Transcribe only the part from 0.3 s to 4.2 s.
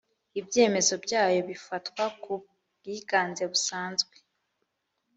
ibyemezo byayo bifatwa ku bwiganze busanzwe